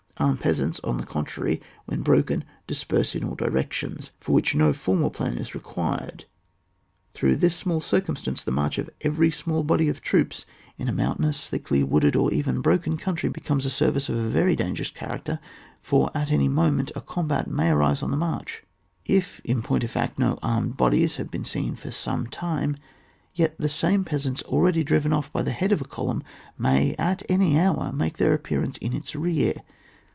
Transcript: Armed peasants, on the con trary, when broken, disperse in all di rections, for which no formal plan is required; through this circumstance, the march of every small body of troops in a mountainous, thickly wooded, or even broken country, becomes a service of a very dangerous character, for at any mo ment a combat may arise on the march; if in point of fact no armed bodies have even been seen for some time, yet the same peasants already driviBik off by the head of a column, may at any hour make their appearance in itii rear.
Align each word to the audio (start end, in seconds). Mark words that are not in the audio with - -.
Armed 0.17 0.39
peasants, 0.41 0.79
on 0.83 0.97
the 0.97 1.03
con 1.07 1.25
trary, 1.25 1.59
when 1.85 2.03
broken, 2.03 2.43
disperse 2.67 3.15
in 3.15 3.23
all 3.23 3.33
di 3.33 3.47
rections, 3.49 4.11
for 4.19 4.33
which 4.33 4.53
no 4.53 4.71
formal 4.71 5.09
plan 5.09 5.35
is 5.39 5.55
required; 5.55 6.25
through 7.15 7.35
this 7.35 7.63
circumstance, 7.83 8.43
the 8.43 8.51
march 8.51 8.77
of 8.77 8.87
every 9.01 9.31
small 9.31 9.63
body 9.63 9.89
of 9.89 9.99
troops 9.99 10.45
in 10.77 10.87
a 10.87 10.93
mountainous, 10.93 11.47
thickly 11.47 11.81
wooded, 11.81 12.15
or 12.15 12.31
even 12.31 12.61
broken 12.61 12.97
country, 12.99 13.29
becomes 13.29 13.65
a 13.65 13.71
service 13.71 14.09
of 14.09 14.15
a 14.15 14.29
very 14.29 14.55
dangerous 14.55 14.91
character, 14.91 15.39
for 15.81 16.11
at 16.13 16.29
any 16.29 16.47
mo 16.47 16.69
ment 16.69 16.91
a 16.95 17.01
combat 17.01 17.47
may 17.47 17.71
arise 17.71 18.03
on 18.03 18.11
the 18.11 18.15
march; 18.17 18.61
if 19.07 19.41
in 19.43 19.63
point 19.63 19.83
of 19.83 19.89
fact 19.89 20.19
no 20.19 20.37
armed 20.43 20.77
bodies 20.77 21.15
have 21.15 21.25
even 21.25 21.31
been 21.39 21.43
seen 21.45 21.75
for 21.75 21.89
some 21.89 22.27
time, 22.27 22.77
yet 23.33 23.55
the 23.57 23.67
same 23.67 24.05
peasants 24.05 24.43
already 24.43 24.85
driviBik 24.85 25.17
off 25.17 25.33
by 25.33 25.41
the 25.41 25.49
head 25.51 25.71
of 25.71 25.81
a 25.81 25.83
column, 25.83 26.21
may 26.59 26.93
at 26.99 27.23
any 27.27 27.57
hour 27.59 27.91
make 27.91 28.17
their 28.17 28.35
appearance 28.35 28.77
in 28.77 28.91
itii 28.91 29.19
rear. 29.19 29.53